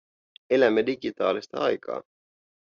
Elämme 0.49 0.85
digitaalista 0.85 1.59
aikaa. 1.61 2.03